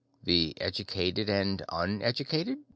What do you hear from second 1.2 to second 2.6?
and uneducated?